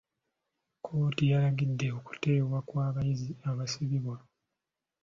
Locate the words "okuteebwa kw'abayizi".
1.99-3.31